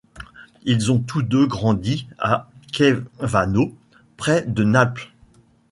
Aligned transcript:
Ils 0.63 0.91
ont 0.91 0.97
tous 0.97 1.21
deux 1.21 1.45
grandi 1.45 2.07
à 2.17 2.49
Caivano 2.73 3.71
près 4.17 4.41
de 4.47 4.63
Naples. 4.63 5.11